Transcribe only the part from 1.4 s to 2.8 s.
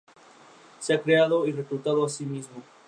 y reclutado a sí mismo.